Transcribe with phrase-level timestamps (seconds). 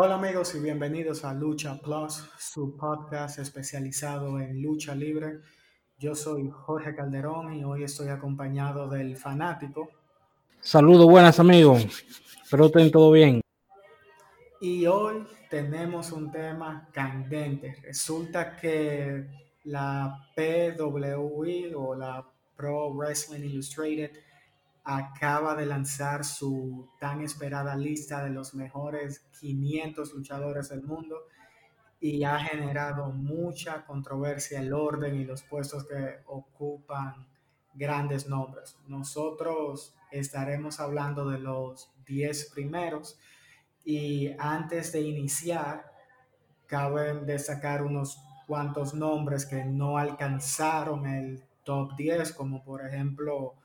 [0.00, 5.40] Hola amigos y bienvenidos a Lucha Plus, su podcast especializado en lucha libre.
[5.98, 9.90] Yo soy Jorge Calderón y hoy estoy acompañado del fanático.
[10.60, 11.84] Saludos, buenas amigos.
[12.44, 13.40] Espero estén todo bien.
[14.60, 17.74] Y hoy tenemos un tema candente.
[17.82, 19.26] Resulta que
[19.64, 22.24] la PWI o la
[22.56, 24.12] Pro Wrestling Illustrated
[24.90, 31.26] acaba de lanzar su tan esperada lista de los mejores 500 luchadores del mundo
[32.00, 37.26] y ha generado mucha controversia el orden y los puestos que ocupan
[37.74, 38.78] grandes nombres.
[38.86, 43.18] Nosotros estaremos hablando de los 10 primeros
[43.84, 45.92] y antes de iniciar,
[46.66, 53.56] cabe destacar unos cuantos nombres que no alcanzaron el top 10, como por ejemplo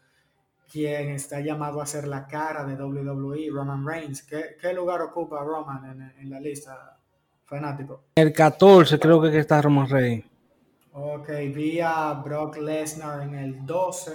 [0.74, 4.24] quien está llamado a ser la cara de WWE, Roman Reigns.
[4.24, 6.98] ¿Qué, lugar ocupa Roman en, la lista,
[7.46, 8.06] fanático?
[8.16, 10.26] El 14 creo que está Roman Reigns.
[10.94, 14.14] Ok, vi a Brock Lesnar en el 12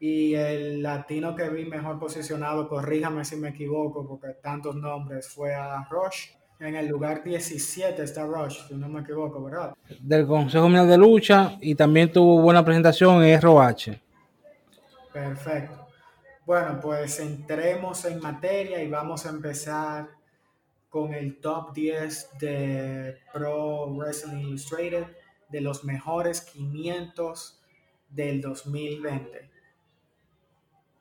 [0.00, 5.54] y el latino que vi mejor posicionado, corríjame si me equivoco porque tantos nombres, fue
[5.54, 6.30] a Rush.
[6.60, 9.74] En el lugar 17 está Rush, si no me equivoco, ¿verdad?
[10.00, 14.07] Del Consejo Mundial de Lucha y también tuvo buena presentación en ROH.
[15.18, 15.86] Perfecto.
[16.46, 20.08] Bueno, pues entremos en materia y vamos a empezar
[20.88, 25.04] con el top 10 de Pro Wrestling Illustrated
[25.48, 27.60] de los mejores 500
[28.08, 29.50] del 2020.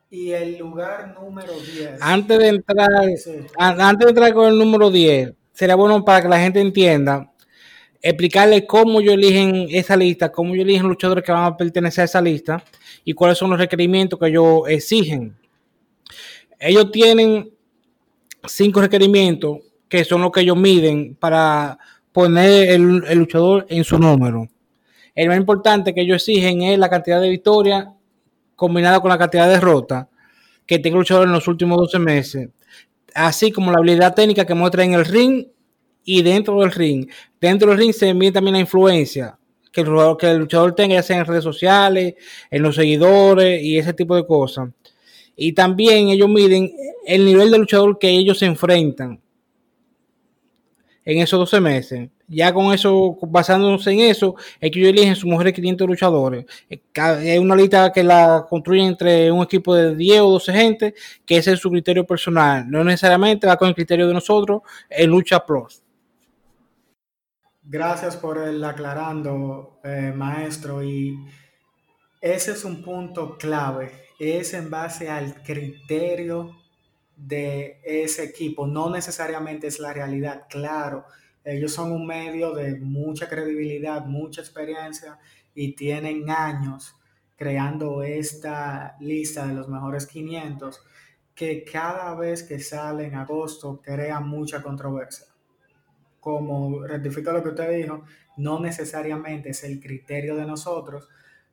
[0.09, 2.01] Y el lugar número 10.
[2.01, 2.89] Antes de entrar,
[3.57, 7.31] antes de entrar con el número 10, sería bueno para que la gente entienda,
[8.01, 12.05] explicarle cómo yo eligen esa lista, cómo yo eligen luchadores que van a pertenecer a
[12.05, 12.63] esa lista
[13.07, 15.33] y cuáles son los requerimientos que ellos exigen.
[16.59, 17.49] Ellos tienen
[18.45, 21.79] cinco requerimientos que son los que ellos miden para
[22.11, 24.49] poner el, luchador en su número.
[25.15, 27.87] El más importante que ellos exigen es la cantidad de victorias
[28.57, 30.07] combinada con la cantidad de derrotas
[30.65, 32.49] que tenga el luchador en los últimos 12 meses,
[33.15, 35.47] así como la habilidad técnica que muestra en el ring
[36.03, 37.09] y dentro del ring.
[37.39, 39.39] Dentro del ring se mide también la influencia
[39.77, 42.15] que el, que el luchador tenga, ya sea en redes sociales,
[42.49, 44.69] en los seguidores y ese tipo de cosas.
[45.35, 46.71] Y también ellos miden
[47.05, 49.21] el nivel de luchador que ellos se enfrentan
[51.05, 52.09] en esos 12 meses.
[52.27, 56.45] Ya con eso, basándose en eso, es que ellos eligen sus mujeres 500 luchadores.
[56.69, 60.93] Es una lista que la construyen entre un equipo de 10 o 12 gente,
[61.25, 62.69] que ese es su criterio personal.
[62.69, 65.81] No necesariamente va con el criterio de nosotros en Lucha Plus.
[67.69, 70.81] Gracias por el aclarando, eh, maestro.
[70.81, 71.19] Y
[72.21, 73.91] ese es un punto clave.
[74.17, 76.55] Es en base al criterio
[77.17, 78.65] de ese equipo.
[78.67, 80.45] No necesariamente es la realidad.
[80.49, 81.07] Claro,
[81.43, 85.19] ellos son un medio de mucha credibilidad, mucha experiencia
[85.53, 86.95] y tienen años
[87.35, 90.81] creando esta lista de los mejores 500
[91.35, 95.27] que cada vez que sale en agosto crea mucha controversia
[96.27, 98.03] como rectifico lo que usted dijo,
[98.35, 101.07] no necesariamente es el criterio de nosotros.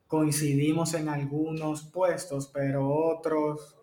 [0.09, 3.77] Coincidimos en algunos puestos, pero otros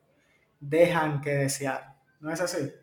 [0.59, 1.95] dejan que desear.
[2.19, 2.73] ¿No es así?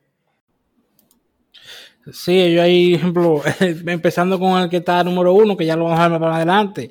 [2.10, 6.00] Sí, yo hay ejemplo, empezando con el que está número uno, que ya lo vamos
[6.00, 6.90] a ver para adelante.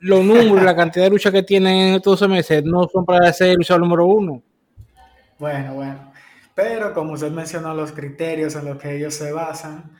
[0.00, 3.56] Los números, la cantidad de lucha que tienen en estos meses no son para ser
[3.56, 4.42] luchador número uno.
[5.38, 6.12] Bueno, bueno.
[6.54, 9.99] Pero como usted mencionó los criterios en los que ellos se basan,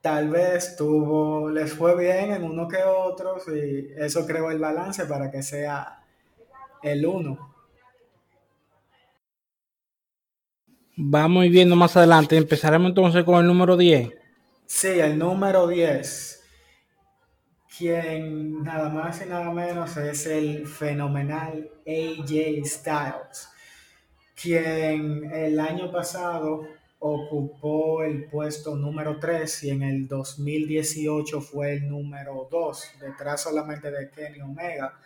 [0.00, 5.04] tal vez tuvo, les fue bien en uno que otros y eso creó el balance
[5.06, 6.04] para que sea
[6.82, 7.54] el uno.
[10.96, 12.36] Vamos viendo más adelante.
[12.36, 14.10] Empezaremos entonces con el número 10.
[14.66, 16.42] Sí, el número 10.
[17.76, 23.48] Quien nada más y nada menos es el fenomenal AJ Styles.
[24.34, 26.66] Quien el año pasado
[27.00, 33.90] ocupó el puesto número 3 y en el 2018 fue el número 2, detrás solamente
[33.90, 34.98] de Kenny Omega.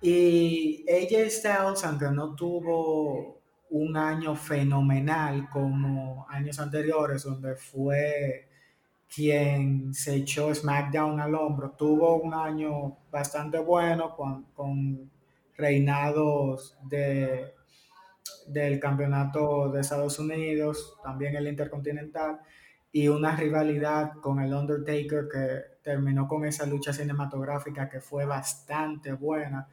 [0.00, 3.40] Y AJ Styles, aunque no tuvo
[3.70, 8.48] un año fenomenal como años anteriores, donde fue
[9.14, 15.10] quien se echó SmackDown al hombro, tuvo un año bastante bueno con, con
[15.56, 17.54] reinados de
[18.46, 22.40] del campeonato de Estados Unidos, también el Intercontinental,
[22.92, 29.12] y una rivalidad con el Undertaker que terminó con esa lucha cinematográfica que fue bastante
[29.12, 29.66] buena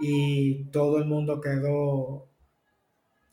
[0.00, 2.28] y todo el mundo quedó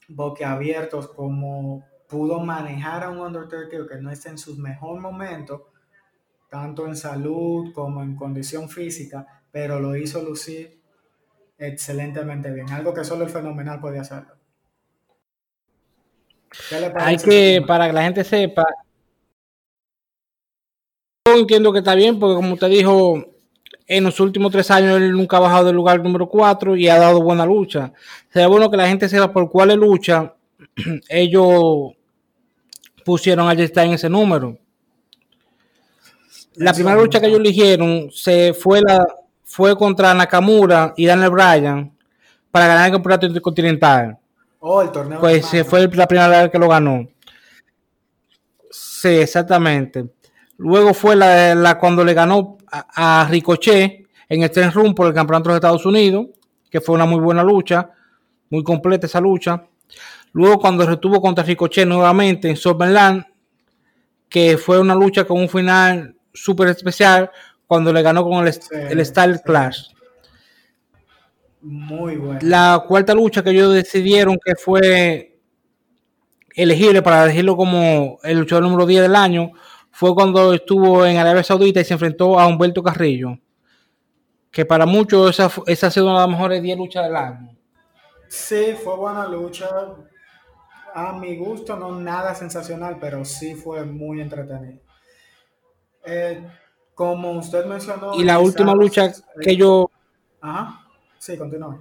[0.07, 5.71] boquiabiertos como pudo manejar a un Undertaker que no está en su mejor momento,
[6.50, 10.81] tanto en salud como en condición física, pero lo hizo lucir
[11.57, 14.36] excelentemente bien, algo que solo el fenomenal podía hacerlo.
[16.96, 18.66] Hay que, para que la gente sepa,
[21.28, 23.36] yo entiendo que está bien, porque como usted dijo,
[23.88, 26.98] en los últimos tres años él nunca ha bajado del lugar número cuatro y ha
[26.98, 27.94] dado buena lucha.
[28.31, 30.34] Sería bueno que la gente sepa por cuál lucha
[31.10, 31.94] ellos
[33.04, 34.57] pusieron a está en ese número.
[36.56, 39.06] La primera lucha que ellos eligieron se fue la
[39.44, 41.96] fue contra Nakamura y Daniel Bryan
[42.50, 44.18] para ganar el campeonato intercontinental.
[44.67, 45.19] Oh, el torneo.
[45.19, 47.07] Pues se fue la primera vez que lo ganó.
[48.71, 50.07] Sí, exactamente.
[50.57, 55.51] Luego fue la, cuando le ganó a, Ricochet en el Ten Room por el campeonato
[55.51, 56.29] de Estados Unidos,
[56.71, 57.91] que fue una muy buena lucha,
[58.50, 59.67] muy completa esa lucha.
[60.33, 63.23] Luego cuando retuvo contra Ricochet nuevamente en Summerland,
[64.27, 67.29] que fue una lucha con un final súper especial
[67.68, 69.94] cuando le ganó con el, el Style Clash.
[71.65, 72.39] Muy bueno.
[72.44, 75.39] La cuarta lucha que ellos decidieron que fue
[76.53, 79.51] elegible para elegirlo como el luchador número 10 del año
[79.89, 83.39] fue cuando estuvo en Arabia Saudita y se enfrentó a Humberto Carrillo.
[84.51, 87.57] Que para muchos esa, esa ha sido una de las mejores 10 luchas del año.
[88.27, 89.68] Sí, fue buena lucha.
[90.94, 94.81] A mi gusto, no nada sensacional, pero sí fue muy entretenido.
[96.06, 96.45] Eh,
[96.94, 98.13] como usted mencionó.
[98.13, 99.11] Y la última lucha
[99.41, 99.89] que yo.
[100.41, 100.84] Ajá.
[101.25, 101.80] Sí, continúa.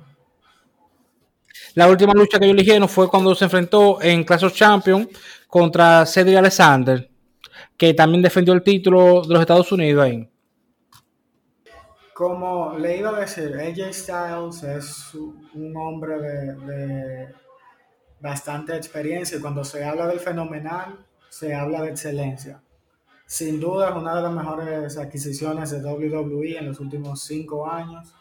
[1.74, 5.08] La última lucha que yo eligieron fue cuando se enfrentó en Clash of Champions
[5.46, 7.10] contra Cedric Alexander
[7.76, 10.30] que también defendió el título de los Estados Unidos ahí.
[12.14, 17.28] Como le iba a decir, AJ Styles es un hombre de,
[18.20, 22.62] bastante experiencia y cuando se habla del fenomenal, se habla de excelencia.
[23.26, 28.14] Sin duda es una de las mejores adquisiciones de WWE en los últimos cinco años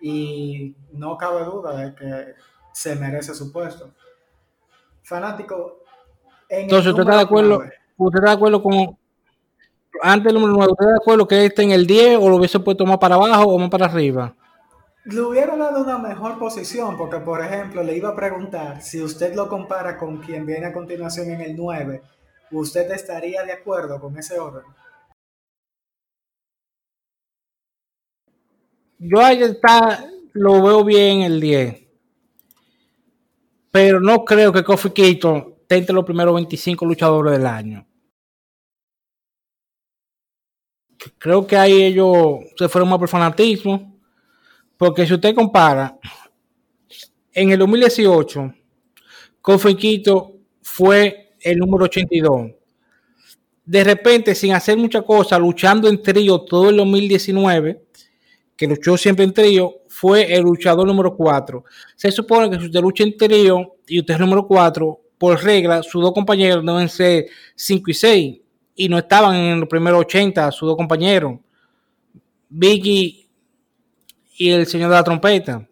[0.00, 2.34] y no cabe duda de que
[2.72, 3.90] se merece su puesto.
[5.02, 5.82] Fanático.
[6.48, 7.62] Entonces, ¿usted está de acuerdo?
[7.96, 8.98] ¿Usted está de acuerdo con
[10.02, 10.72] antes del número 9?
[10.72, 13.16] ¿Usted está de acuerdo que esté en el 10 o lo hubiese puesto más para
[13.16, 14.34] abajo o más para arriba?
[15.04, 19.34] Le hubiera dado una mejor posición, porque por ejemplo le iba a preguntar si usted
[19.34, 22.02] lo compara con quien viene a continuación en el 9,
[22.50, 24.64] ¿usted estaría de acuerdo con ese orden?
[28.98, 31.82] Yo ahí está, lo veo bien el 10.
[33.70, 37.88] Pero no creo que Kofi Keaton esté entre los primeros 25 luchadores del año.
[41.18, 43.94] creo que ahí ellos se fueron más por fanatismo.
[44.76, 45.98] Porque si usted compara,
[47.32, 48.54] en el 2018,
[49.40, 52.52] Confenquito fue el número 82.
[53.64, 57.82] De repente, sin hacer mucha cosa, luchando en trío todo el 2019,
[58.58, 61.64] que luchó siempre en trío, fue el luchador número 4.
[61.94, 65.40] Se supone que si usted lucha en trío y usted es el número 4, por
[65.42, 68.40] regla, sus dos compañeros deben ser 5 y 6
[68.74, 71.38] y no estaban en los primeros 80 sus dos compañeros,
[72.48, 73.30] Vicky
[74.36, 75.68] y el señor de la trompeta.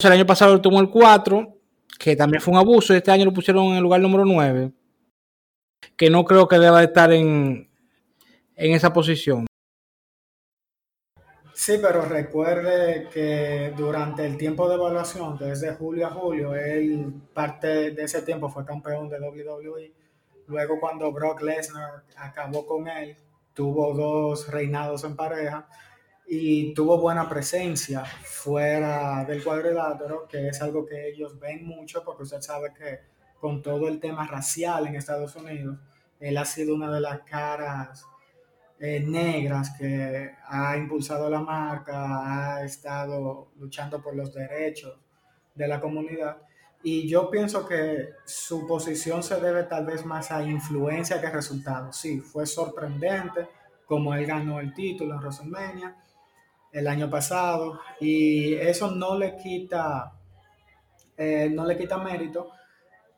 [0.00, 1.56] El año pasado tomó el 4,
[1.96, 4.72] que también fue un abuso, este año lo pusieron en el lugar número 9,
[5.96, 7.70] que no creo que deba estar en,
[8.56, 9.46] en esa posición.
[11.58, 17.92] Sí, pero recuerde que durante el tiempo de evaluación, desde julio a julio, él parte
[17.92, 19.94] de ese tiempo fue campeón de WWE
[20.48, 23.16] Luego cuando Brock Lesnar acabó con él,
[23.54, 25.66] tuvo dos reinados en pareja
[26.26, 32.24] y tuvo buena presencia fuera del cuadrilátero, que es algo que ellos ven mucho porque
[32.24, 33.00] usted sabe que
[33.40, 35.78] con todo el tema racial en Estados Unidos,
[36.20, 38.04] él ha sido una de las caras
[38.78, 44.98] eh, negras que ha impulsado la marca, ha estado luchando por los derechos
[45.54, 46.36] de la comunidad
[46.82, 51.30] y yo pienso que su posición se debe tal vez más a influencia que a
[51.30, 51.96] resultados.
[51.96, 53.48] Sí, fue sorprendente
[53.86, 55.96] como él ganó el título en WrestleMania
[56.72, 60.12] el año pasado y eso no le quita,
[61.16, 62.50] eh, no le quita mérito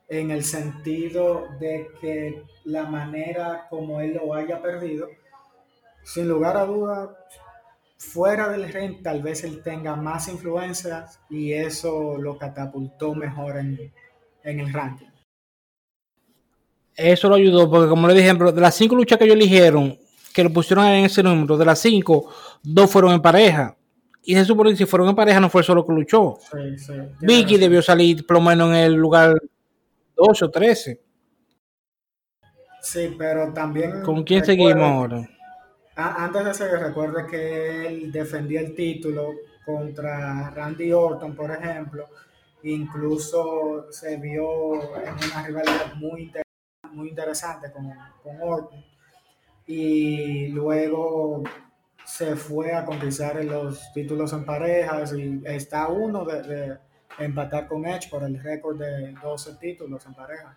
[0.09, 5.09] en el sentido de que la manera como él lo haya perdido,
[6.09, 7.11] sin lugar a dudas,
[7.99, 13.93] fuera del ring tal vez él tenga más influencias y eso lo catapultó mejor en,
[14.43, 15.09] el ranking.
[16.97, 19.99] Eso lo ayudó porque como le dije, de las cinco luchas que ellos eligieron,
[20.33, 23.77] que lo pusieron en ese número, de las cinco, dos fueron en pareja.
[24.23, 26.38] Y se supone que si fueron en pareja no fue solo que luchó.
[27.21, 29.38] Vicky debió salir por lo menos en el lugar
[30.17, 31.00] 12 o 13.
[32.81, 34.03] Sí, pero también...
[34.03, 35.29] ¿Con quién seguimos ahora?
[36.00, 39.33] Antes de eso, recuerde que él defendía el título
[39.67, 42.07] contra Randy Orton, por ejemplo.
[42.62, 46.33] Incluso se vio en una rivalidad muy,
[46.93, 48.85] muy interesante con, con Orton.
[49.67, 51.43] Y luego
[52.05, 56.78] se fue a conquistar los títulos en parejas y está uno de,
[57.19, 60.57] empatar con Edge por el récord de 12 títulos en pareja.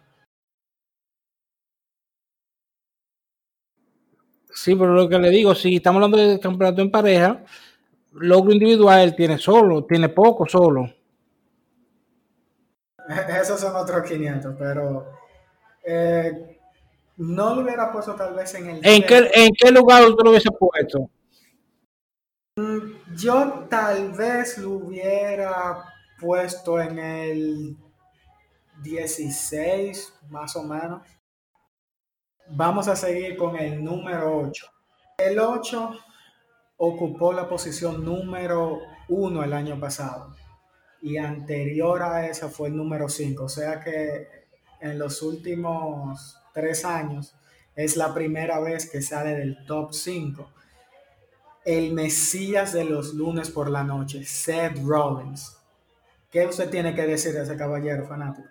[4.53, 7.43] Sí, pero lo que le digo, si estamos hablando de campeonato en pareja,
[8.13, 10.89] logro individual tiene solo, tiene poco solo.
[13.41, 15.11] Esos son otros 500, pero
[15.83, 16.59] eh,
[17.17, 18.85] no lo hubiera puesto tal vez en el...
[18.85, 21.09] ¿En qué, ¿En qué lugar usted lo hubiese puesto?
[22.57, 25.83] Mm, yo tal vez lo hubiera
[26.19, 27.77] puesto en el
[28.83, 31.01] 16, más o menos.
[32.53, 34.65] Vamos a seguir con el número 8.
[35.19, 35.91] El 8
[36.77, 40.35] ocupó la posición número 1 el año pasado
[41.01, 43.45] y anterior a esa fue el número 5.
[43.45, 44.27] O sea que
[44.81, 47.33] en los últimos tres años
[47.73, 50.49] es la primera vez que sale del top 5.
[51.63, 55.57] El Mesías de los lunes por la noche, Seth Rollins.
[56.29, 58.49] ¿Qué usted tiene que decir de ese caballero fanático?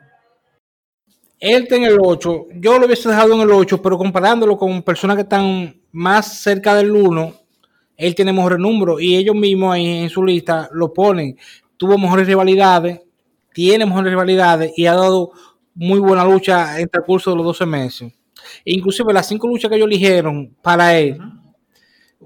[1.40, 2.46] Él está en el 8.
[2.56, 6.74] Yo lo hubiese dejado en el 8, pero comparándolo con personas que están más cerca
[6.74, 7.34] del 1,
[7.96, 11.38] él tiene mejores números y ellos mismos ahí en su lista lo ponen.
[11.78, 13.00] Tuvo mejores rivalidades,
[13.54, 15.32] tiene mejores rivalidades y ha dado
[15.74, 18.12] muy buena lucha en el curso de los 12 meses.
[18.66, 21.18] Inclusive las cinco luchas que ellos eligieron para él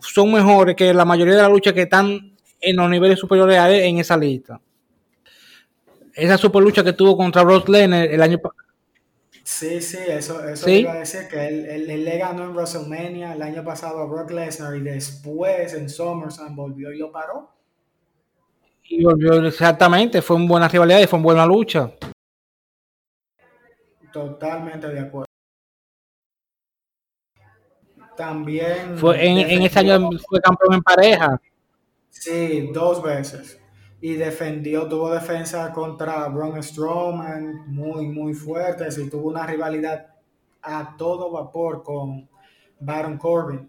[0.01, 3.71] son mejores que la mayoría de las luchas que están en los niveles superiores a
[3.71, 4.61] él en esa lista.
[6.15, 8.64] Esa super lucha que tuvo contra Brock Lesnar el año pasado
[9.45, 13.63] Sí, sí, eso, eso iba a decir que él, le ganó en WrestleMania el año
[13.63, 17.51] pasado a Brock Lesnar y después en SummerSlam volvió y lo paró.
[18.85, 21.93] Y volvió exactamente, fue una buena rivalidad y fue una buena lucha.
[24.11, 25.27] Totalmente de acuerdo.
[28.17, 28.97] También.
[28.97, 31.39] Fue en, en ese año fue campeón en pareja.
[32.09, 33.61] Sí, dos veces
[34.05, 40.09] y defendió, tuvo defensa contra Braun Strowman muy, muy fuerte y tuvo una rivalidad
[40.61, 42.29] a todo vapor con
[42.79, 43.67] Baron Corbin.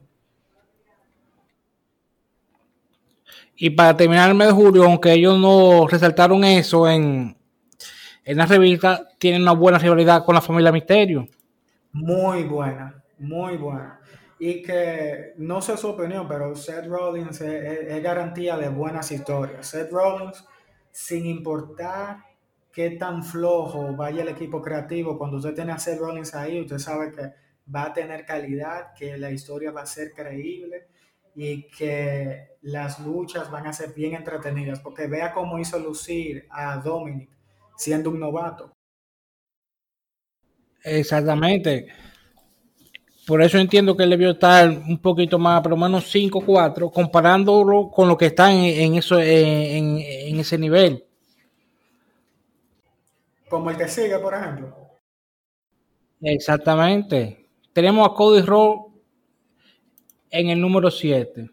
[3.56, 7.38] Y para terminar el mes de julio, aunque ellos no resaltaron eso en,
[8.26, 11.30] en la revista, tienen una buena rivalidad con la familia Misterio.
[11.94, 14.02] Muy buena, muy buena
[14.38, 19.68] y que no sé su opinión, pero Seth Rollins es, garantía de buenas historias.
[19.68, 20.46] Seth Rollins,
[20.92, 22.18] sin importar
[22.72, 26.80] qué tan flojo vaya el equipo creativo, cuando usted tiene a Seth Rollins ahí, usted
[26.80, 27.34] sabe que
[27.74, 30.88] va a tener calidad, que la historia va a ser creíble
[31.34, 36.78] y que las luchas van a ser bien entretenidas, porque vea cómo hizo lucir a
[36.78, 37.30] Dominic
[37.78, 38.72] siendo un novato.
[40.84, 41.88] Exactamente.
[43.26, 47.90] Por eso entiendo que él debió estar un poquito más, por lo menos 5-4, comparándolo
[47.90, 51.04] con lo que está en, eso, en, ese nivel.
[53.50, 54.76] Como el que sigue, por ejemplo.
[56.22, 57.48] Exactamente.
[57.74, 58.94] Tenemos a Cody Rhodes
[60.30, 61.50] en el número 7,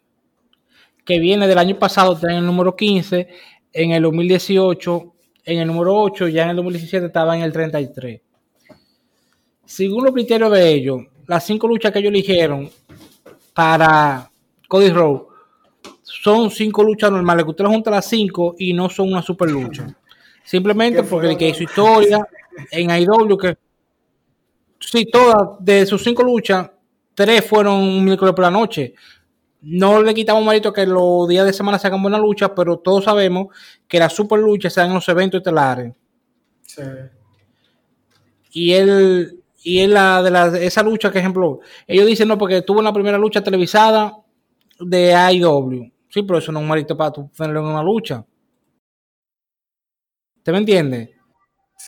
[1.06, 3.28] que viene del año pasado, está en el número 15,
[3.72, 5.14] en el 2018,
[5.44, 8.20] en el número 8, ya en el 2017 estaba en el 33.
[9.64, 12.70] Según los criterios de ellos, las cinco luchas que ellos eligieron
[13.54, 14.30] para
[14.68, 15.32] Cody Rhodes
[16.02, 19.86] son cinco luchas normales, que usted junta las cinco y no son una super lucha.
[20.44, 22.26] Simplemente porque el que hizo historia
[22.70, 23.56] en AEW, que
[24.78, 26.70] sí, todas de sus cinco luchas,
[27.14, 28.94] tres fueron un miércoles por la noche.
[29.62, 33.04] No le quitamos mérito que los días de semana se hagan buenas luchas, pero todos
[33.04, 33.48] sabemos
[33.88, 35.92] que las super luchas se dan en los eventos estelares.
[36.62, 36.82] Sí.
[38.52, 42.62] Y él y es la de la, esa lucha, que ejemplo, ellos dicen no, porque
[42.62, 44.16] tuvo una primera lucha televisada
[44.80, 45.92] de AEW.
[46.08, 48.24] Sí, pero eso no es un marito para tu tenerlo en una lucha.
[50.42, 51.14] ¿Te me entiende?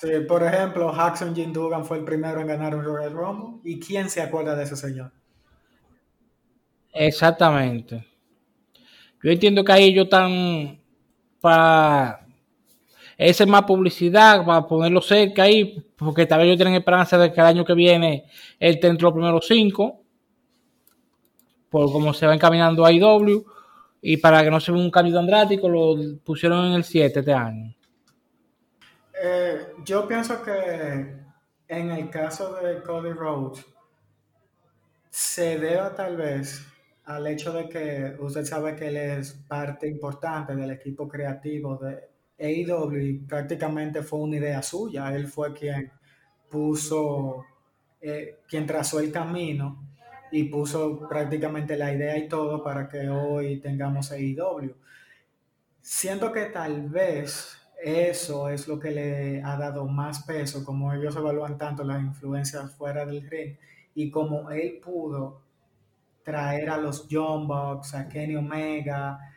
[0.01, 3.61] Sí, por ejemplo, Jackson Jim Dugan fue el primero en ganar un Royal Rumble.
[3.65, 5.13] ¿Y quién se acuerda de ese señor?
[6.93, 8.07] Exactamente.
[9.23, 10.81] Yo entiendo que ahí ellos están
[11.41, 12.24] para
[13.17, 17.33] esa es más publicidad para ponerlo cerca ahí, porque tal vez ellos tienen esperanza de
[17.33, 18.25] que el año que viene
[18.59, 20.03] él esté entre los primeros cinco,
[21.71, 23.45] por cómo se va encaminando a IW,
[24.01, 27.33] y para que no se vea un cambio andrático, lo pusieron en el 7 este
[27.33, 27.75] año.
[29.23, 31.25] Eh, yo pienso que
[31.69, 33.65] en el caso de Cody Rhodes,
[35.11, 36.67] se deba tal vez
[37.05, 42.14] al hecho de que usted sabe que él es parte importante del equipo creativo de
[42.39, 45.15] AEW prácticamente fue una idea suya.
[45.15, 45.91] Él fue quien
[46.49, 47.45] puso,
[48.01, 49.83] eh, quien trazó el camino
[50.31, 54.75] y puso prácticamente la idea y todo para que hoy tengamos AEW.
[55.81, 61.15] Siento que tal vez eso es lo que le ha dado más peso, como ellos
[61.17, 63.57] evalúan tanto las influencias fuera del ring
[63.95, 65.43] y como él pudo
[66.23, 69.34] traer a los John Bucks, a Kenny Omega,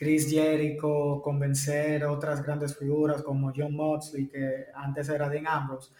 [0.00, 5.92] Chris Jericho, convencer otras grandes figuras como John Moxley, que antes era Dean Ambrose.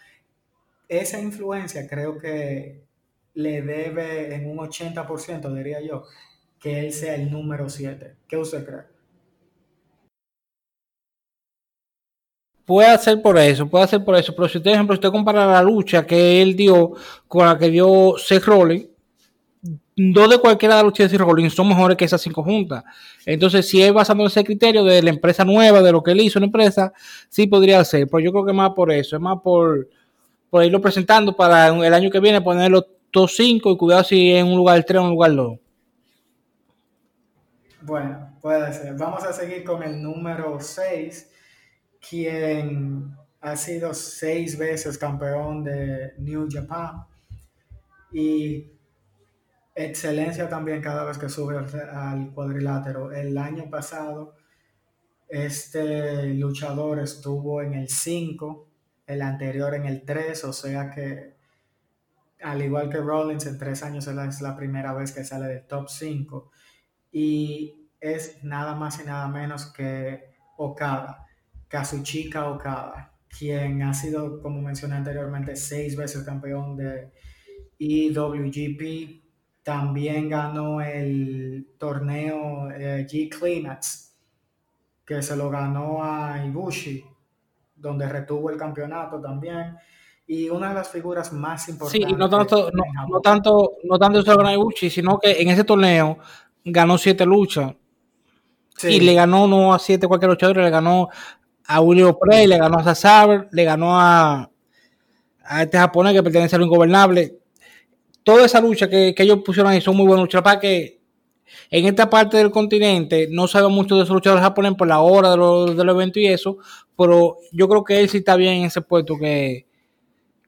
[0.89, 2.83] Esa influencia creo que
[3.35, 6.05] le debe en un 80%, diría yo,
[6.59, 8.17] que él sea el número 7.
[8.27, 8.85] ¿Qué usted cree?
[12.65, 15.45] Puede ser por eso, puede ser por eso, pero si usted, por ejemplo, usted compara
[15.45, 16.93] la lucha que él dio
[17.29, 18.87] con la que dio Seth Rollins,
[20.13, 22.85] dos de cualquiera de las luchas de Seth Rollins son mejores que esas cinco juntas.
[23.27, 26.21] Entonces, si es basado en ese criterio de la empresa nueva, de lo que él
[26.21, 26.93] hizo en la empresa,
[27.29, 29.89] sí podría ser, pero yo creo que más por eso, es más por,
[30.49, 34.47] por irlo presentando para el año que viene ponerlo todos cinco y cuidado si en
[34.47, 35.59] un lugar 3 o un lugar 2.
[37.83, 38.95] Bueno, puede ser.
[38.97, 41.31] Vamos a seguir con el número 6,
[42.09, 47.05] quien ha sido seis veces campeón de New Japan
[48.13, 48.80] y
[49.75, 53.13] excelencia también cada vez que sube al cuadrilátero.
[53.13, 54.35] El año pasado,
[55.29, 58.69] este luchador estuvo en el 5,
[59.07, 61.41] el anterior en el 3, o sea que
[62.43, 65.89] al igual que Rollins, en tres años es la primera vez que sale del top
[65.89, 66.51] 5
[67.13, 71.27] y es nada más y nada menos que Okada,
[71.69, 77.13] Kazuchika Okada, quien ha sido, como mencioné anteriormente, seis veces campeón de
[77.79, 79.20] EWGP,
[79.63, 84.15] también ganó el torneo eh, G Climax,
[85.05, 87.05] que se lo ganó a Ibushi,
[87.77, 89.77] donde retuvo el campeonato también
[90.33, 92.09] y una de las figuras más importantes.
[92.09, 94.23] Sí, no tanto, no, no tanto, no tanto
[94.73, 96.19] sino que en ese torneo
[96.65, 97.75] ganó siete luchas.
[98.85, 101.09] Y le ganó no a siete cualquier luchador, le ganó
[101.67, 104.49] a William Prey, le ganó a Saber, le ganó a,
[105.45, 107.40] a este japonés que pertenece a lo ingobernable.
[108.23, 110.43] Toda esa lucha que, que ellos pusieron ahí son muy buenas luchas.
[110.43, 111.01] Para que
[111.71, 115.31] en esta parte del continente no sabe mucho de esos luchadores japoneses por la hora
[115.31, 116.59] de los, de los eventos y eso,
[116.97, 119.67] pero yo creo que él sí está bien en ese puesto que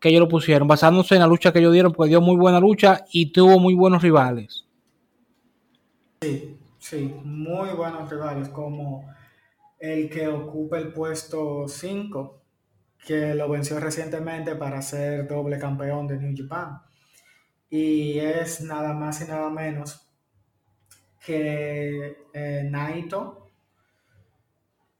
[0.02, 2.58] que ellos lo pusieron, basándose en la lucha que ellos dieron, porque dio muy buena
[2.58, 4.66] lucha y tuvo muy buenos rivales.
[6.20, 9.08] Sí, sí, muy buenos rivales, como
[9.78, 12.42] el que ocupa el puesto 5,
[13.06, 16.80] que lo venció recientemente para ser doble campeón de New Japan.
[17.74, 20.06] Y es nada más y nada menos
[21.24, 23.48] que eh, Naito,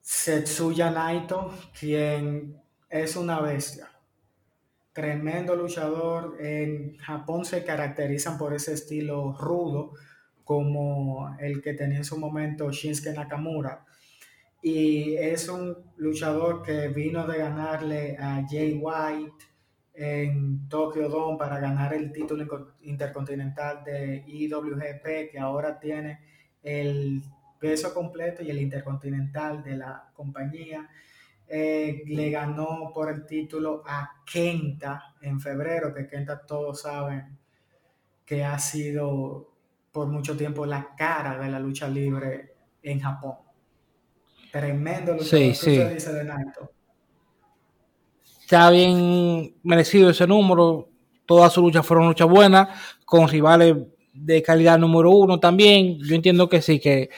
[0.01, 2.59] Setsuya Naito, quien
[2.89, 3.91] es una bestia
[4.95, 6.39] tremendo luchador.
[6.41, 9.93] En Japón se caracterizan por ese estilo rudo,
[10.43, 13.85] como el que tenía en su momento Shinsuke Nakamura.
[14.63, 19.52] Y es un luchador que vino de ganarle a Jay White
[20.05, 26.19] en Tokyo Dome para ganar el título intercontinental de IWGP, que ahora tiene
[26.61, 27.23] el
[27.61, 30.89] peso completo y el intercontinental de la compañía.
[31.47, 37.39] Eh, le ganó por el título a Kenta en febrero, que Kenta todos saben
[38.27, 39.53] que ha sido
[39.93, 43.37] por mucho tiempo la cara de la lucha libre en Japón.
[44.51, 45.29] Tremendo luchador.
[45.29, 45.85] Sí, sí.
[45.85, 46.73] dice de Naito?
[48.53, 50.87] Está bien merecido ese número.
[51.25, 52.69] Todas sus luchas fueron luchas buenas,
[53.07, 53.77] con rivales
[54.13, 55.99] de calidad número uno también.
[56.01, 57.09] Yo entiendo que sí, que.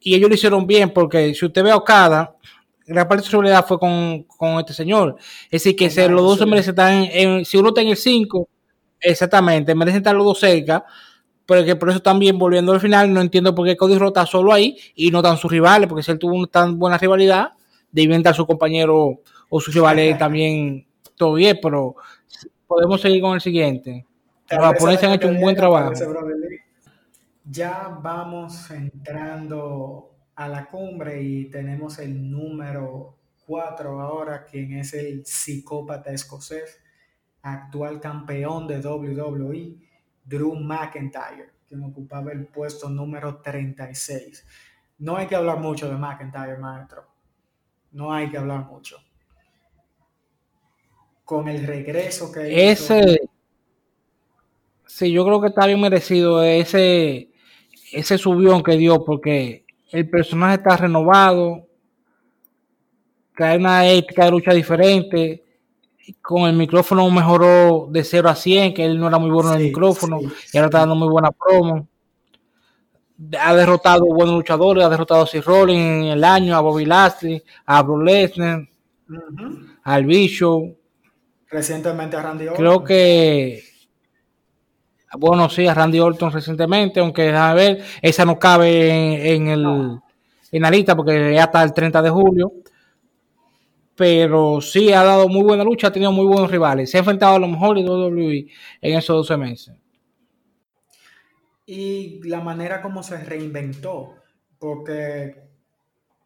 [0.00, 2.34] Y ellos lo hicieron bien, porque si usted ve a Okada,
[2.88, 4.26] gran parte de su realidad fue con,
[4.58, 5.14] este señor.
[5.44, 8.48] Es decir, que los dos se merecen estar en, si uno está en el 5,
[9.00, 10.84] exactamente, merecen estar los dos cerca,
[11.46, 14.76] porque por eso también, volviendo al final, no entiendo por qué Cody Rota solo ahí
[14.96, 17.52] y no tan sus rivales, porque si él tuvo una tan buena rivalidad,
[17.92, 20.86] debe estar su compañero o sus rivales también
[21.16, 21.96] todo bien, pero
[22.66, 24.06] podemos seguir con el siguiente.
[24.50, 25.92] Los japoneses han hecho un buen trabajo.
[27.44, 35.26] Ya vamos entrando a la cumbre y tenemos el número 4 ahora, quien es el
[35.26, 36.80] psicópata escocés,
[37.42, 39.76] actual campeón de WWE,
[40.24, 44.46] Drew McIntyre, quien ocupaba el puesto número 36.
[44.98, 47.06] No hay que hablar mucho de McIntyre, maestro.
[47.92, 48.98] No hay que hablar mucho.
[51.30, 53.20] Con el regreso que Ese...
[54.84, 57.30] Sí, yo creo que está bien merecido ese,
[57.92, 61.68] ese subión que dio, porque el personaje está renovado,
[63.36, 65.44] trae una ética de lucha diferente,
[66.20, 69.60] con el micrófono mejoró de 0 a 100, que él no era muy bueno en
[69.60, 70.18] el micrófono,
[70.52, 71.86] y ahora está dando muy buena promo.
[73.38, 77.40] Ha derrotado buenos luchadores, ha derrotado a Seth Rollins en el año, a Bobby Lashley,
[77.66, 78.68] a Brock Lesnar,
[79.84, 80.74] al Bicho.
[81.50, 82.64] Recientemente a Randy Orton.
[82.64, 83.62] Creo que
[85.18, 89.98] bueno, sí, a Randy Orton recientemente, aunque déjame ver, esa no cabe en, el,
[90.52, 92.52] en la lista porque ya hasta el 30 de julio.
[93.96, 96.90] Pero sí ha dado muy buena lucha, ha tenido muy buenos rivales.
[96.90, 98.46] Se ha enfrentado a lo mejor de WWE
[98.80, 99.74] en esos 12 meses.
[101.66, 104.14] Y la manera como se reinventó,
[104.58, 105.49] porque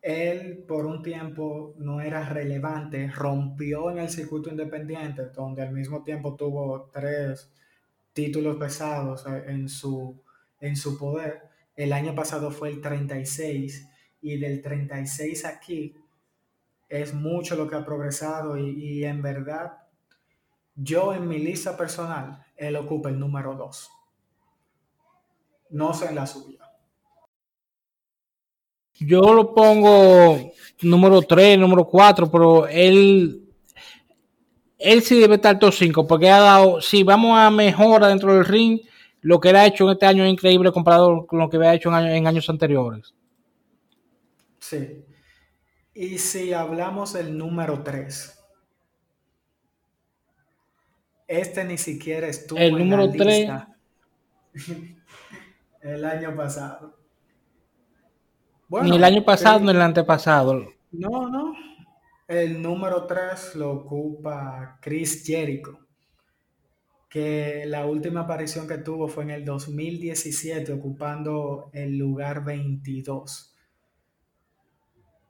[0.05, 6.03] él por un tiempo no era relevante, rompió en el circuito independiente, donde al mismo
[6.03, 7.51] tiempo tuvo tres
[8.13, 10.23] títulos pesados eh, en su,
[10.61, 11.45] en su poder.
[11.75, 13.89] El año pasado fue el 36
[14.21, 15.97] y del 36 aquí
[16.91, 19.79] es mucho lo que ha progresado y, en verdad
[20.77, 23.91] yo en mi lista personal él ocupa el número 2.
[25.71, 26.64] No sé la suya.
[28.99, 30.53] Yo lo pongo
[30.83, 33.45] número 3, número 4, pero él
[34.85, 38.45] él sí debe estar top 5 porque ha dado, si vamos a mejora dentro del
[38.45, 38.81] ring,
[39.23, 41.75] lo que él ha hecho en este año es increíble comparado con lo que había
[41.75, 43.15] hecho en años, anteriores.
[44.59, 45.05] Sí.
[45.95, 48.39] Y si hablamos del número 3,
[51.29, 53.69] este ni siquiera estuvo el número en la
[54.53, 54.67] 3
[55.81, 57.04] el año pasado.
[58.69, 60.65] Ni el año pasado ni el antepasado.
[60.93, 61.55] No, no.
[62.27, 65.79] El número 3 lo ocupa Chris Jericho,
[67.11, 73.55] que la última aparición que tuvo fue en el 2017, ocupando el lugar 22.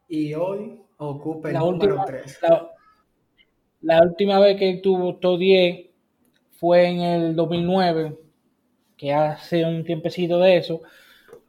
[0.08, 2.38] Y hoy ocupa el número 3.
[3.80, 5.86] La, última vez que tuvo top 10
[6.52, 8.16] fue en el 2009,
[8.96, 10.80] que hace un tiempecito de eso.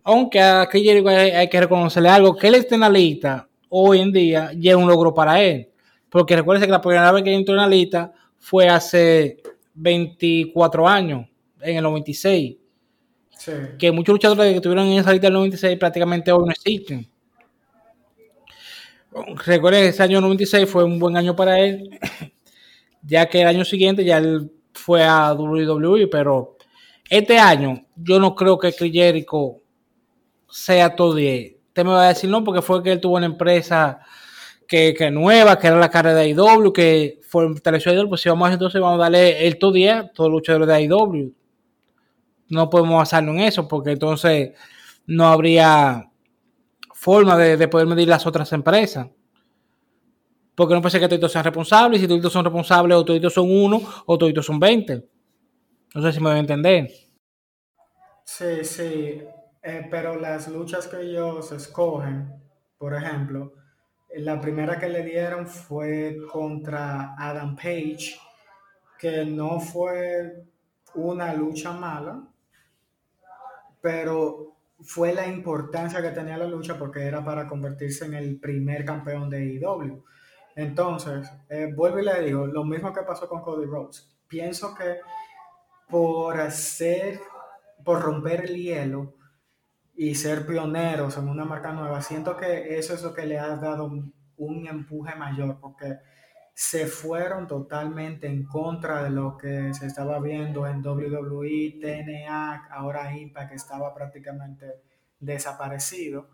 [0.07, 4.11] Aunque a Jericho hay, que reconocerle algo, que él esté en la lista hoy en
[4.11, 5.67] día ya es un logro para él.
[6.09, 9.41] Porque recuerde que la primera vez que entró en la lista fue hace
[9.73, 11.27] 24 años,
[11.59, 12.55] en el 96.
[13.79, 17.09] Que muchos luchadores que estuvieron en esa lista del 96 prácticamente hoy no existen.
[19.43, 21.99] Recuerde que ese año 96 fue un buen año para él,
[23.01, 26.57] ya que el año siguiente ya él fue a WWE, pero
[27.09, 29.61] este año yo no creo que Chris Jericho
[30.55, 33.25] sea todo 10 Usted me va a decir no, porque fue que él tuvo una
[33.25, 33.99] empresa
[34.65, 38.49] que, que nueva, que era la cara de IW, que fue IW, pues si vamos
[38.49, 41.33] entonces vamos a darle el todo día, todo luchador de IW.
[42.47, 44.53] No podemos basarnos en eso, porque entonces
[45.05, 46.09] no habría
[46.93, 49.09] forma de, poder medir las otras empresas.
[50.55, 53.51] Porque no ser que todos sean responsables, y si todos son responsables, o todos son
[53.51, 55.05] uno, o todos son 20.
[55.93, 56.89] No sé si me voy a entender.
[58.23, 59.21] Sí, sí.
[59.67, 62.31] Eh, pero las luchas que ellos escogen,
[62.77, 63.53] por ejemplo,
[64.13, 68.15] la primera que le dieron fue contra Adam Page,
[68.99, 70.45] que no fue
[70.93, 72.27] una lucha mala,
[73.81, 78.85] pero fue la importancia que tenía la lucha porque era para convertirse en el primer
[78.85, 80.03] campeón de IW.
[80.55, 84.15] E Entonces, eh, vuelvo y le digo, lo mismo que pasó con Cody Rhodes.
[84.27, 84.99] Pienso que
[85.89, 87.19] por hacer,
[87.83, 89.15] por romper el hielo,
[89.95, 93.55] y ser pioneros en una marca nueva, siento que eso es lo que le ha
[93.55, 95.99] dado un, empuje mayor, porque
[96.53, 103.15] se fueron totalmente en contra de lo que se estaba viendo en WWE, TNA, ahora
[103.15, 104.65] Impact estaba prácticamente
[105.19, 106.29] desaparecido.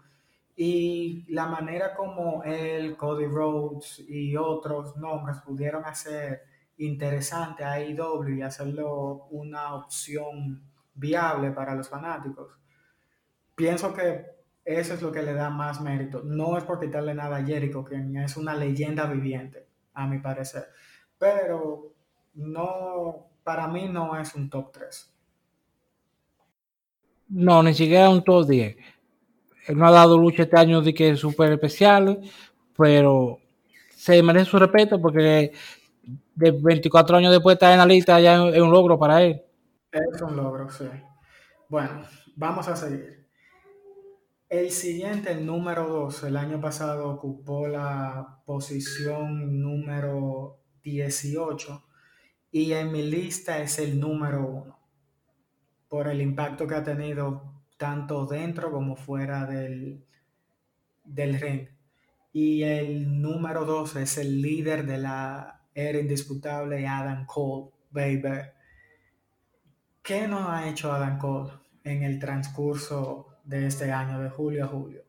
[0.55, 6.43] Y la manera como el Cody Rhodes y otros nombres pudieron hacer
[6.77, 12.60] interesante a AEW y hacerlo una opción viable para los fanáticos,
[13.55, 14.25] pienso que
[14.63, 16.21] eso es lo que le da más mérito.
[16.23, 20.65] No es por quitarle nada a Jericho, que es una leyenda viviente, a mi parecer.
[21.17, 21.93] Pero
[22.35, 25.13] no, para mí no es un top 3.
[27.29, 28.77] No, ni siquiera un top 10.
[29.67, 32.19] Él no ha dado lucha este año de que es súper especial,
[32.77, 33.39] pero
[33.89, 35.53] se merece su respeto porque
[36.35, 39.41] de 24 años después de estar en la lista ya es un logro para él.
[39.91, 40.85] Es un logro, sí.
[41.69, 42.01] Bueno,
[42.35, 43.20] vamos a seguir.
[44.51, 51.85] El siguiente, el número 2, el año pasado ocupó la posición número 18
[52.51, 54.79] y en mi lista es el número 1.
[55.87, 60.05] por el impacto que ha tenido tanto dentro como fuera del,
[61.05, 61.69] del ring.
[62.33, 68.49] Y el número dos es el líder de la era indisputable, Adam Cole, baby.
[70.03, 71.53] ¿Qué nos ha hecho Adam Cole
[71.85, 75.03] en el transcurso de este año, de julio a julio?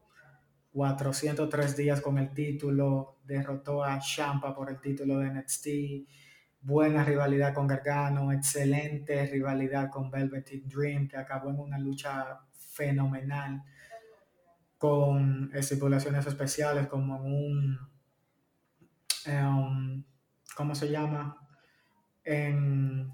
[0.73, 5.67] 403 días con el título, derrotó a Champa por el título de NXT,
[6.63, 13.63] buena rivalidad con Gargano, excelente rivalidad con Velvet Dream, que acabó en una lucha fenomenal
[14.79, 17.79] con estipulaciones especiales como un,
[19.29, 20.05] um,
[20.57, 21.37] ¿cómo se llama?
[22.25, 23.13] En,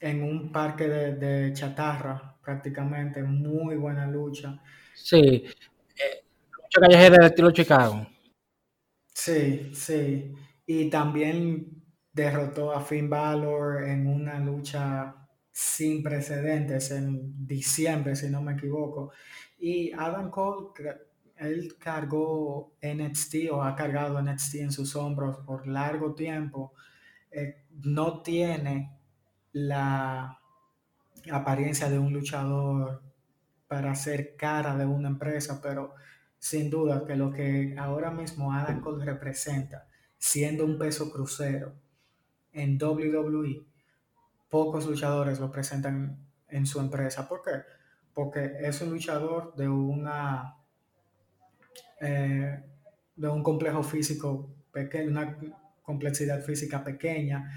[0.00, 4.60] en un parque de, chatarra, prácticamente, muy buena lucha.
[4.94, 8.06] Sí, lucha callejera del estilo Chicago.
[9.14, 10.34] Sí, sí,
[10.66, 15.14] y también derrotó a Finn Balor en una lucha
[15.50, 19.12] sin precedentes en diciembre, si no me equivoco.
[19.58, 20.70] Y Adam Cole,
[21.36, 26.72] él cargó NXT o ha cargado NXT en sus hombros por largo tiempo.
[27.30, 28.98] Eh, no tiene
[29.52, 30.41] la
[31.30, 33.02] apariencia de un luchador
[33.68, 35.94] para ser cara de una empresa, pero
[36.38, 39.86] sin duda que lo que ahora mismo Adam Cole representa,
[40.18, 41.74] siendo un peso crucero
[42.52, 43.64] en WWE,
[44.48, 47.28] pocos luchadores lo presentan en su empresa.
[47.28, 47.62] ¿Por qué?
[48.12, 50.56] Porque es un luchador de una
[52.00, 52.60] eh,
[53.14, 55.38] de un complejo físico pequeño, una
[55.82, 57.50] complejidad física pequeña.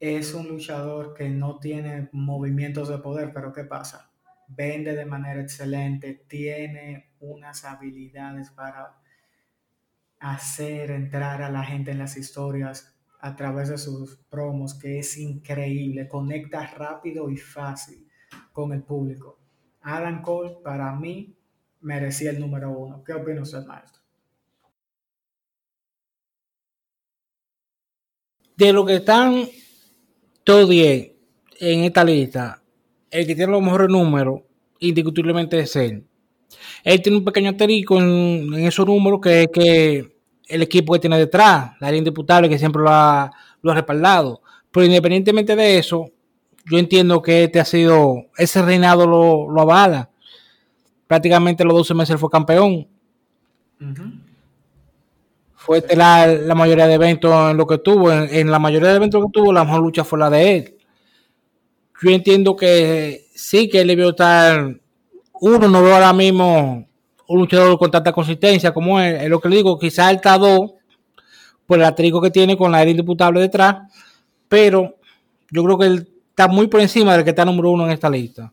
[0.00, 4.10] Es un luchador que no tiene movimientos de poder, pero ¿qué pasa?
[4.48, 8.98] Vende de manera excelente, tiene unas habilidades para
[10.18, 15.16] hacer entrar a la gente en las historias a través de sus promos, que es
[15.16, 18.06] increíble, conecta rápido y fácil
[18.52, 19.38] con el público.
[19.80, 21.36] Adam Cole, para mí,
[21.80, 23.02] merecía el número uno.
[23.04, 24.02] ¿Qué opina usted, maestro?
[28.56, 29.46] De lo que están
[30.44, 31.10] todos 10
[31.60, 32.62] en esta lista,
[33.10, 34.40] el que tiene los mejores números,
[34.78, 36.04] indiscutiblemente es él.
[36.84, 41.18] Él tiene un pequeño asterisco en, esos números que es que el equipo que tiene
[41.18, 44.42] detrás, la área indiputable que siempre lo ha, lo ha respaldado.
[44.70, 46.10] Pero independientemente de eso,
[46.66, 50.10] yo entiendo que este ha sido, ese reinado lo, lo avala.
[51.06, 52.86] Prácticamente los 12 meses fue campeón.
[55.64, 58.12] Fue este la, la, mayoría de eventos en lo que tuvo.
[58.12, 60.76] En, en, la mayoría de eventos que tuvo, la mejor lucha fue la de él.
[62.02, 64.76] Yo entiendo que sí, que él debió estar.
[65.40, 66.86] Uno, no veo ahora mismo
[67.26, 69.16] un luchador con tanta consistencia como él.
[69.16, 70.74] Es lo que le digo, quizás el K2,
[71.66, 73.90] por el atrico que tiene con la era indiputable detrás,
[74.48, 74.96] pero
[75.50, 78.10] yo creo que él está muy por encima del que está número uno en esta
[78.10, 78.52] lista.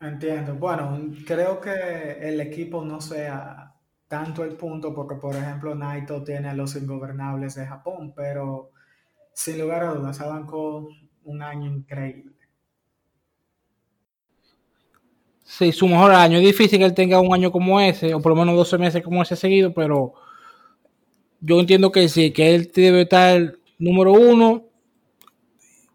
[0.00, 0.54] Entiendo.
[0.54, 3.69] Bueno, creo que el equipo no sea
[4.10, 8.72] tanto el punto, porque por ejemplo Naito tiene a los ingobernables de Japón, pero
[9.32, 10.88] sin lugar a dudas, con
[11.22, 12.34] un año increíble.
[15.44, 16.38] Sí, su mejor año.
[16.38, 19.00] Es difícil que él tenga un año como ese, o por lo menos 12 meses
[19.00, 20.14] como ese seguido, pero
[21.40, 24.64] yo entiendo que sí, que él debe estar número uno,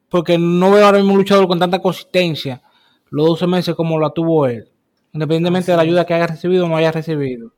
[0.07, 2.61] porque no veo ahora mismo un luchador con tanta consistencia
[3.09, 4.69] los 12 meses como la tuvo él,
[5.11, 7.54] independientemente de la ayuda que haya recibido o no haya recibido.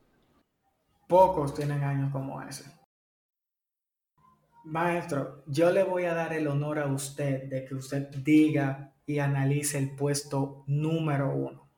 [1.08, 2.70] Pocos tienen años como ese.
[4.66, 9.20] Maestro, yo le voy a dar el honor a usted de que usted diga y
[9.20, 11.70] analice el puesto número uno.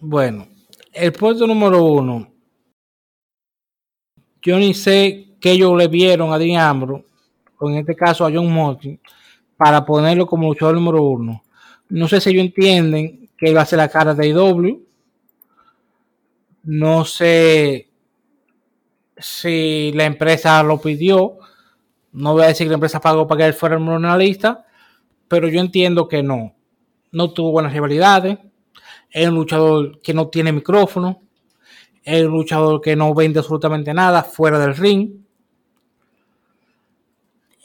[0.00, 0.48] Bueno,
[0.92, 2.32] el puesto número uno.
[4.42, 6.82] Yo ni sé qué ellos le vieron a Dean
[7.60, 9.00] o en este caso a John Moxley,
[9.56, 11.42] para ponerlo como luchador número uno.
[11.88, 14.87] No sé si ellos entienden que iba a ser la cara de IW.
[16.62, 17.90] No sé
[19.16, 21.38] si la empresa lo pidió.
[22.12, 24.16] No voy a decir que la empresa pagó para que él fuera el número una
[24.16, 24.66] lista,
[25.28, 26.54] pero yo entiendo que no.
[27.10, 28.38] No tuvo buenas rivalidades
[29.10, 31.22] es un luchador que no tiene micrófono,
[32.02, 35.10] es un luchador que no vende absolutamente nada fuera del ring.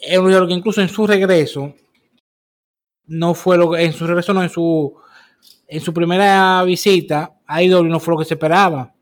[0.01, 1.73] Es un luchador que incluso en su regreso
[3.05, 4.95] no fue lo que en su regreso no en su
[5.67, 8.93] en su primera visita a IW no fue lo que se esperaba.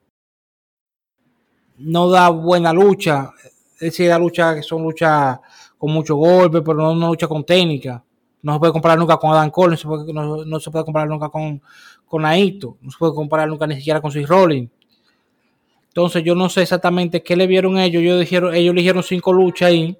[1.77, 3.31] No da buena lucha,
[3.75, 5.39] es decir, da lucha que son luchas
[5.77, 8.03] con mucho golpe, pero no una lucha con técnica.
[8.43, 10.85] No se puede comparar nunca con Adam Cole, no se puede, no, no se puede
[10.85, 11.61] comparar nunca con,
[12.05, 14.67] con Aito, no se puede comparar nunca ni siquiera con Swiss Rolling.
[15.87, 19.69] Entonces yo no sé exactamente qué le vieron ellos, ellos dijeron, ellos eligieron cinco luchas
[19.69, 19.97] ahí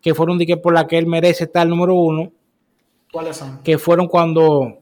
[0.00, 2.32] que fueron de que por la que él merece estar número uno.
[3.12, 3.62] ¿Cuáles son?
[3.62, 4.78] Que fueron cuando,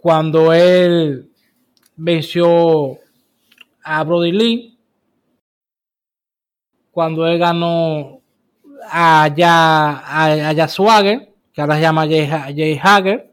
[0.00, 1.30] cuando él
[1.96, 2.98] venció
[3.82, 4.78] a Brody Lee,
[6.90, 8.20] cuando él ganó
[8.84, 13.32] a, a, a Swagger, que ahora se llama Jay, Hager,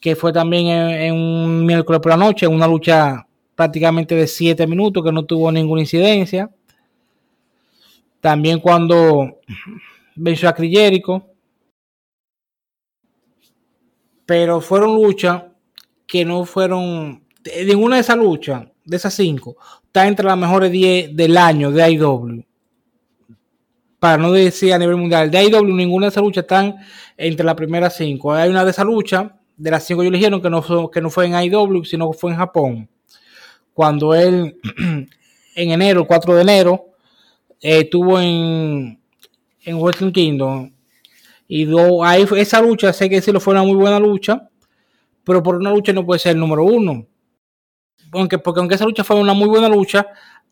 [0.00, 5.04] que fue también en, un miércoles por la noche, una lucha prácticamente de 7 minutos
[5.04, 6.50] que no tuvo ninguna incidencia.
[8.20, 9.40] También cuando
[10.16, 11.33] venció a Crillérico.
[14.26, 15.44] Pero fueron luchas
[16.06, 17.22] que no fueron.
[17.66, 21.90] Ninguna de esas luchas, de esas 5, está entre las mejores 10 del año de
[21.90, 22.44] IW.
[23.98, 25.30] Para no decir a nivel mundial.
[25.30, 26.76] De IW, ninguna de esas luchas están
[27.16, 28.34] entre las primeras 5.
[28.34, 31.26] Hay una de esas luchas, de las 5 que eligieron, que no, que no fue
[31.26, 32.88] en IW, sino que fue en Japón.
[33.72, 34.58] Cuando él,
[35.56, 36.86] en enero, el 4 de enero,
[37.60, 39.00] estuvo en,
[39.62, 40.73] en Western Kingdom.
[41.46, 44.48] Y do, ahí esa lucha, sé que lo fue una muy buena lucha,
[45.24, 47.06] pero por una lucha no puede ser el número uno.
[48.12, 50.06] Aunque, porque aunque esa lucha fue una muy buena lucha,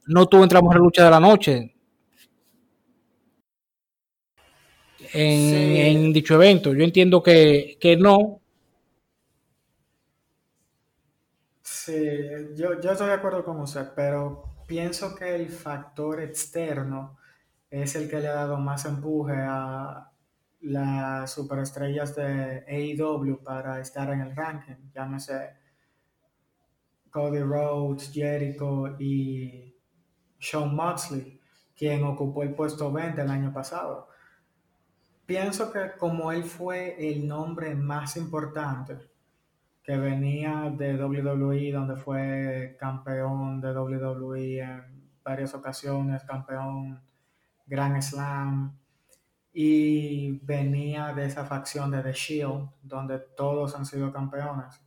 [0.06, 1.74] no tuvo entre las luchas de la noche.
[5.14, 6.72] En, dicho evento.
[6.74, 8.40] Yo entiendo que, que, no.
[11.62, 11.92] Sí,
[12.56, 17.18] yo, yo estoy de acuerdo con usted, pero pienso que el factor externo
[17.70, 20.11] es el que le ha dado más empuje a
[20.62, 24.90] las superestrellas de AEW para estar en el ranking.
[24.94, 25.56] Llámese
[27.10, 29.76] Cody Rhodes, Jericho y
[30.38, 31.40] Sean Moxley,
[31.76, 34.08] quien ocupó el puesto 20 el año pasado.
[35.26, 38.98] Pienso que como él fue el nombre más importante,
[39.82, 47.02] que venía de WWE, donde fue campeón de WWE en varias ocasiones, campeón
[47.66, 48.78] Grand Slam,
[49.52, 54.80] y venía de esa facción de The Shield, donde todos han sido campeones.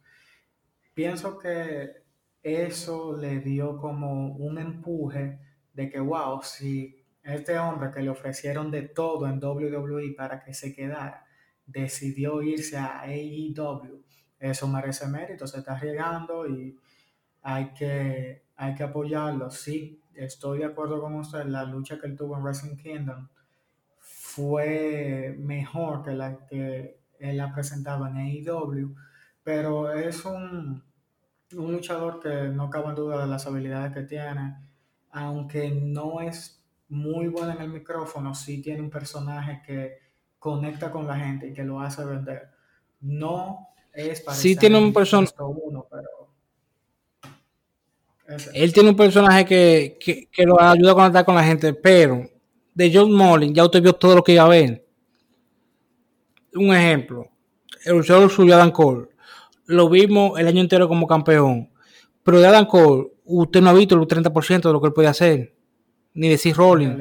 [0.94, 2.04] Pienso que
[2.42, 5.40] eso le dio como un empuje
[5.74, 10.54] de que, wow, si este hombre que le ofrecieron de todo en WWE para que
[10.54, 11.26] se quedara,
[11.66, 14.04] decidió irse a AEW,
[14.40, 16.78] eso merece mérito, se está arriesgando y
[17.42, 19.50] hay que, hay que apoyarlo.
[19.52, 23.28] Sí, estoy de acuerdo con usted, la lucha que él tuvo en Wrestling Kingdom
[24.36, 28.94] fue mejor que la que él ha presentado en AEW,
[29.44, 30.84] pero es un,
[31.56, 34.58] un luchador que no cabe en duda de las habilidades que tiene,
[35.12, 40.00] aunque no es muy bueno en el micrófono, sí tiene un personaje que
[40.38, 42.50] conecta con la gente y que lo hace vender.
[43.00, 45.34] No es para sí tiene un personaje
[48.54, 52.28] él tiene un personaje que, que, lo ayuda a conectar con la gente, pero
[52.76, 54.86] de John Molin ya usted vio todo lo que iba a ver.
[56.54, 57.30] Un ejemplo,
[57.84, 59.08] el luchador suyo Adam Cole
[59.68, 61.70] lo vimos el año entero como campeón.
[62.24, 65.08] Pero de Adam Cole, usted no ha visto el 30% de lo que él puede
[65.08, 65.56] hacer.
[66.14, 66.98] Ni de Seth Rollins.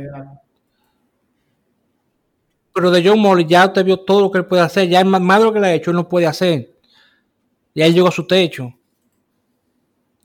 [2.74, 4.88] Pero de John Molly ya usted vio todo lo que él puede hacer.
[4.88, 6.74] Ya más, más de lo que le ha hecho, él no puede hacer.
[7.74, 8.72] Ya él llegó a su techo.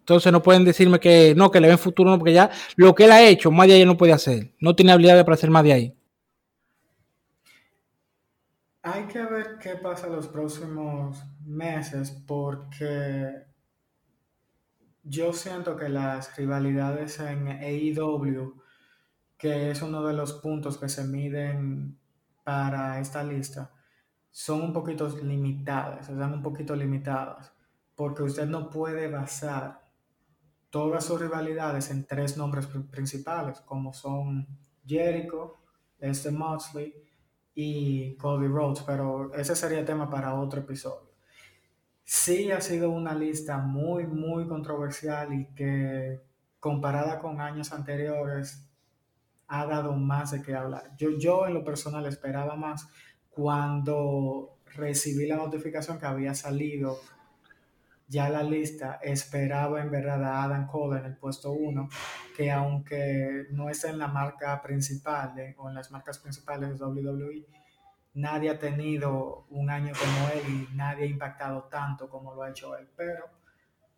[0.10, 3.12] Entonces no pueden decirme que no, que le ven futuro, porque ya lo que él
[3.12, 4.56] ha hecho, más de ahí no puede hacer.
[4.60, 5.98] No tiene habilidad para hacer más de ahí.
[8.82, 13.44] Hay que ver qué pasa los próximos meses porque
[15.04, 18.56] yo siento que las rivalidades en AEW,
[19.38, 22.00] que es uno de los puntos que se miden
[22.44, 23.72] para esta lista,
[24.32, 27.54] son un poquito limitadas, están un poquito limitadas,
[27.96, 29.89] porque usted no puede basar
[30.70, 34.48] todas sus rivalidades en tres nombres principales, como son
[34.86, 35.58] Jericho,
[36.00, 36.94] este Moxley
[37.54, 41.10] y Cody Rhodes, pero ese sería tema para otro episodio.
[42.04, 46.22] Sí ha sido una lista muy, muy controversial y que
[46.60, 48.68] comparada con años anteriores
[49.48, 50.92] ha dado más de qué hablar.
[50.98, 52.88] Yo, yo en lo personal esperaba más
[53.30, 57.00] cuando recibí la notificación que había salido
[58.10, 61.88] ya la lista, esperaba en verdad a Adam Cole en el puesto 1,
[62.36, 66.86] que aunque no es en la marca principal eh, o en las marcas principales de
[66.86, 67.46] WWE,
[68.16, 72.50] nadie ha tenido un año como él y nadie ha impactado tanto como lo ha
[72.50, 73.26] hecho él, pero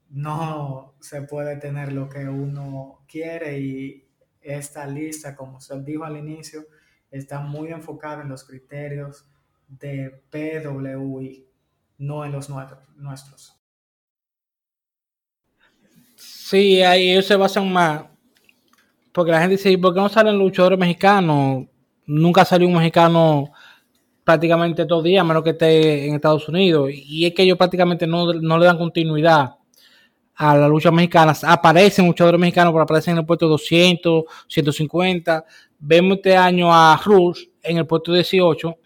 [0.10, 4.10] no se puede tener lo que uno quiere y
[4.42, 6.66] esta lista, como se dijo al inicio,
[7.10, 9.26] está muy enfocada en los criterios
[9.70, 11.48] de PWI,
[12.00, 13.61] no en los nuestros.
[16.52, 18.04] Sí, ahí ellos se basan más.
[19.14, 21.66] Porque la gente dice, ¿por qué no salen luchadores mexicanos?
[22.06, 23.54] nunca salió un mexicano
[24.26, 26.90] prácticamente todos días, a menos que esté en Estados Unidos.
[26.94, 29.56] Y es que ellos prácticamente no, no le dan continuidad
[30.36, 31.34] a la lucha mexicana.
[31.44, 35.46] Aparecen luchadores mexicanos, pero aparecen en el puesto 200, 150.
[35.80, 38.78] Vemos este año a Rush en el puesto 18,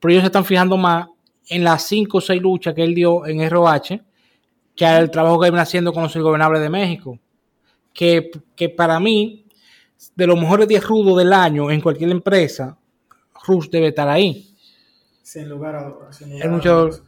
[0.00, 1.06] pero ellos se están fijando más
[1.48, 4.00] en las 5 o 6 luchas que él dio en ROH
[4.76, 7.18] que el trabajo que viene haciendo con los ingobernables de México.
[7.92, 9.46] Que, que para mí,
[10.14, 12.78] de los mejores 10 rudos del año en cualquier empresa,
[13.46, 14.54] Rush debe estar ahí.
[15.22, 16.20] Sin lugar a dudas.
[16.20, 17.02] El luchador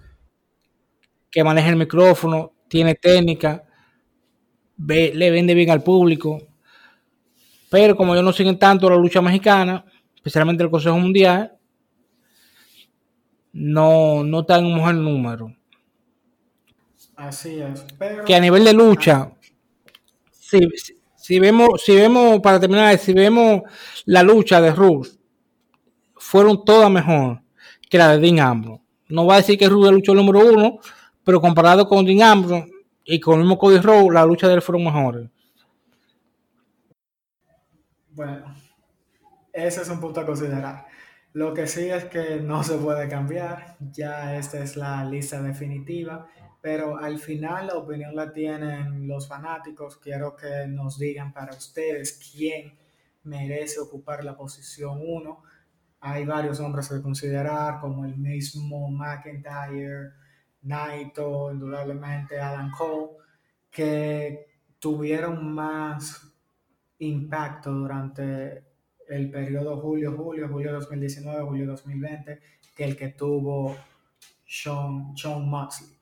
[1.31, 3.65] que maneja el micrófono, tiene técnica,
[4.79, 6.41] le vende bien al público.
[7.71, 11.53] Pero como ellos no siguen tanto la lucha mexicana, especialmente el Consejo Mundial,
[13.53, 15.58] no, no está en un mejor número.
[17.19, 17.85] Así es.
[18.25, 19.33] Que a nivel de lucha,
[20.31, 20.61] si,
[21.17, 23.63] si, vemos, si vemos, para terminar, si vemos
[24.05, 25.09] la lucha de Ruth,
[26.15, 27.43] fueron todas mejor
[27.91, 28.83] que la de Dean Ambrose.
[29.09, 30.79] No va a decir que Ruth es el número uno,
[31.25, 32.71] pero comparado con Dean Ambrose
[33.05, 35.29] y con el mismo Cody Rhodes, la lucha de él fueron mejores.
[38.11, 38.55] Bueno,
[39.53, 40.87] ese es un punto a considerar.
[41.33, 46.29] Lo que sí es que no se puede cambiar, ya esta es la lista definitiva,
[46.61, 49.97] pero al final la opinión la tienen los fanáticos.
[49.97, 52.77] Quiero que nos digan para ustedes quién
[53.25, 55.43] merece ocupar la posición 1.
[56.01, 60.13] Hay varios hombres que considerar, como el mismo McIntyre,
[60.63, 63.19] Naito, indudablemente Adam Cole,
[63.71, 64.47] que
[64.79, 66.33] tuvieron más
[66.99, 68.65] impacto durante
[69.09, 72.41] el periodo julio-julio, julio 2019, julio 2020,
[72.75, 73.77] que el que tuvo
[74.47, 75.98] Sean, Sean Moxley.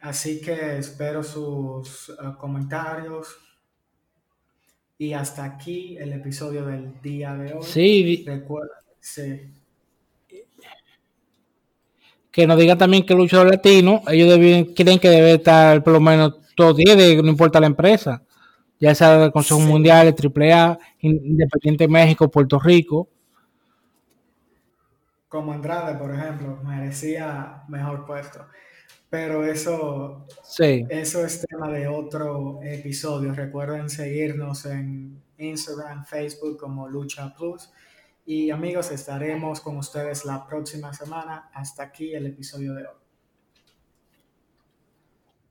[0.00, 3.36] Así que espero sus uh, comentarios.
[4.98, 7.62] Y hasta aquí el episodio del día de hoy.
[7.62, 8.24] Sí.
[8.26, 9.52] Recuerda, sí.
[12.30, 16.00] Que nos diga también que luchador latino, ellos deben, creen que debe estar por lo
[16.00, 18.22] menos todos días, no importa la empresa
[18.80, 23.08] ya sea del Consejo Mundial, el AAA, Independiente México, Puerto Rico.
[25.28, 28.46] Como Andrade, por ejemplo, merecía mejor puesto.
[29.10, 30.26] Pero eso,
[30.58, 33.32] eso es tema de otro episodio.
[33.32, 37.72] Recuerden seguirnos en Instagram, Facebook como Lucha Plus.
[38.26, 41.50] Y amigos, estaremos con ustedes la próxima semana.
[41.54, 43.07] Hasta aquí el episodio de hoy.